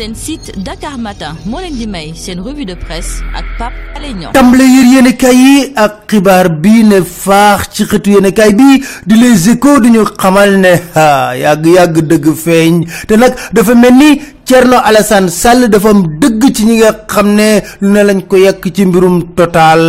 [0.00, 4.14] seen site Dakar Matin moo leen di may seen revue de presse ak Pape Alé
[4.16, 4.32] Niang.
[4.32, 9.50] Tàmbale yër yéenekaay yi ak xibaar bi ne faax ci xëtu yéenekaay bi di les
[9.52, 12.74] échos duñu xamal ne ha yàgg-yàgg dëgg feeñ.
[13.08, 14.10] Te nag dafa mel ni
[14.50, 17.48] Thierno Alassane Sall dafa am dëgg ci ñi nga xam ne
[17.82, 19.82] lu ne lañ ko yekk ci mbirum total.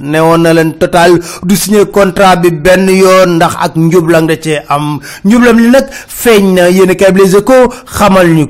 [0.00, 4.36] Ne woon na leen total du signé contrat bi benn yoon ndax ak njublang da
[4.44, 4.96] cee am.
[5.26, 8.46] Njublam li nag feeñ na yéenekaay bi les échos xamal ñu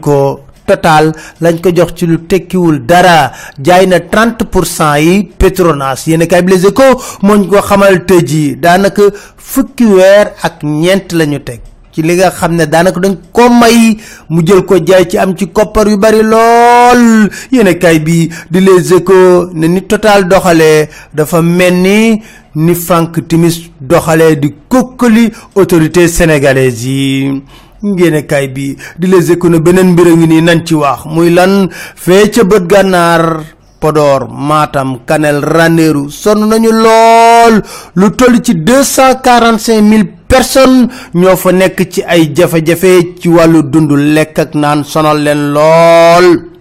[0.66, 3.32] total lañ ko jox ci lu tekkiwul dara.
[3.62, 6.04] Jaay na 30 pour cent yi Petronas.
[6.06, 9.02] Yéen kay bi les échos moo ñu ko xamal tëj yi daanaka
[9.36, 11.60] fukki weer ak ñeent la ñu teg.
[11.92, 13.96] Ci li nga xam ne daanaka dañ ko may
[14.30, 17.28] mu jël ko jaay ci am ci koppar yu bari lool.
[17.52, 22.20] Yéen kay bi di les échos ne ni total doxalee dafa mel
[22.54, 27.42] ni Frank Timis doxalee di kokkali autorité sénégalaise yi
[27.82, 31.68] ngéene kaay bi di les économies beneen mbir ngi nii nañ ci wax muy lan
[31.96, 33.24] fee ca bët gànnaar
[33.82, 37.54] Podor Matam Kanel Ranérou sonn nañu lool
[37.98, 43.18] lu toll ci deux cent quarante cinq mille personnes ñoo fa nekk ci ay jafe-jafe
[43.20, 46.51] ci wàllu dund lekk ak naan sonal leen lool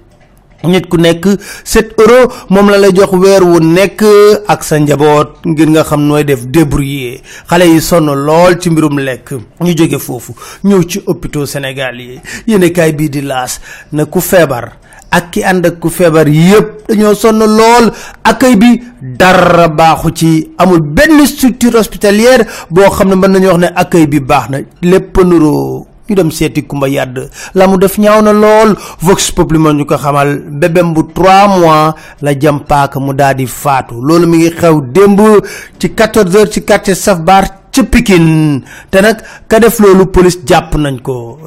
[0.63, 1.25] nit ku nekk
[1.63, 4.03] 7 euros moom la lay jox weer wu nekk
[4.47, 7.21] ak sa njaboot ngir nga xam nooy def débrouiller.
[7.49, 9.33] Xale yi sonn lool ci mbirum lekk.
[9.61, 12.19] Ñu jóge foofu ñëw ci hôpitaux Sénégal yi.
[12.47, 13.59] Yéenekaay bii di laas
[13.91, 14.77] na ku feebar
[15.11, 17.91] ak ki ànd ak ku feebar yépp dañoo sonn lool.
[18.23, 20.51] Accueil bi dara baaxu ci.
[20.57, 24.57] Amul benn structure hospitalière boo xam ne mën nañu wax ne accueil bi baax na.
[24.81, 27.17] Lépp nuroo ñu dem seeti kumba yàdd
[27.55, 28.75] la mu def ñaaw na lool.
[29.01, 30.41] Vox populi moo ñu xamal.
[30.59, 33.95] Bébém bu trois mois la jam paaka mu daal di faatu.
[34.01, 35.19] Loolu mi ngi xew démb
[35.79, 38.61] ci 14 heures ci quartier Saf Bar ca Pikine.
[38.89, 39.17] Te nag
[39.47, 41.39] ka def loolu police jàpp nañ ko.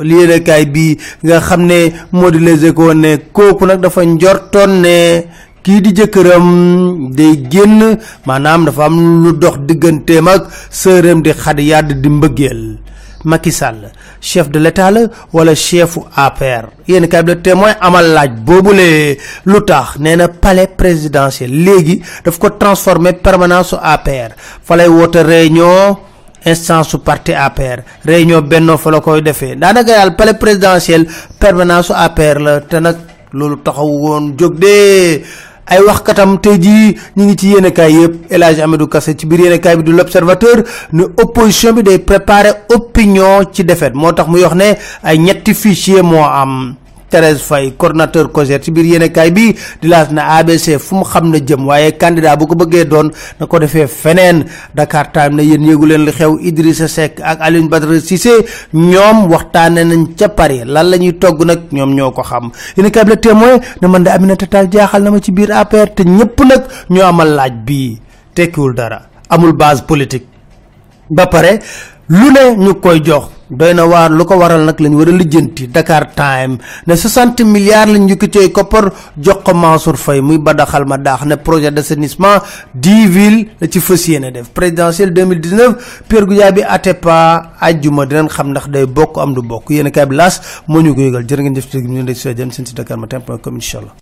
[0.73, 5.25] Bi nga xam ne moo di les échos ne kooku nag dafa njortoon ne
[5.63, 7.99] kii di jëkkëram day génn.
[8.27, 12.84] Maanaam dafa am lu dox digganteem ak sërëm di xadi yàdd di mbëggeel
[13.25, 13.91] Macky Sall
[14.21, 15.01] chef de l'état la
[15.33, 19.99] wala chefu APR yéen kay bi témoin amal laaj boobule lu tax?
[19.99, 25.97] Nee palais présidentiel léegi daf ko transformé permanence su APR fa lay woote réunion
[26.45, 29.57] instance su parti APR réunion bennoo fa la koy defee.
[29.57, 31.07] Daanaka daal palais présidentiel
[31.39, 32.97] permanence su APR la te nag
[33.33, 35.23] loolu taxaw woon jóg de
[35.67, 38.15] ay waxkatam tey jii ñu ngi ci yéenekaay yëpp.
[38.31, 43.43] El Hadj Amadou Kassé ci biir bi du l'observateur ne opposition bi day préparer opinion
[43.53, 43.95] ci défaite.
[43.95, 46.75] Moo tax muy ne ay ñetti fichier am
[47.15, 51.31] Thérèse Faye coordonnateur COJER ci biir yéenekaay bi di laas na ABC fu mu xam
[51.31, 54.45] na jëm waaye candidat bu ko bëggee doon na ko defee feneen.
[54.75, 58.35] Dakar Time na yéen yéegu leen li xew Idrissa Seck ak Alioune Badara Cissé
[58.75, 60.65] ñoom waxtaane nañ ca Paris.
[60.67, 62.51] Lan la ñuy togg nag ñoom ñoo ko xam.
[62.77, 65.95] Yéenekaay bi la témoin ne man de Aminata Tall jaaxal na ma ci biir APR
[65.95, 68.01] te ñëpp nag ñoo amal laaj bii.
[68.35, 70.27] Tekkiwul dara amul base politique.
[71.11, 71.61] Ba pare
[72.09, 75.13] lu ne ñu jox doy na waar lu ko waral nag lañ war a
[75.75, 80.97] Dakar Time ne 60 milliards lañ yëkkatee koppar jox ko Mansour Faye muy badaxal ma
[80.99, 82.43] daax ne projet d'assainissement
[82.75, 88.69] 10 villes la ci fas def présidentielle 2019 Pierre Goudiaby Atepa ajjuma dinañ xam ndax
[88.69, 91.21] day bokk am du bokk yéen a kaay bi ko
[91.71, 92.05] ci ñu
[92.75, 93.95] Dakar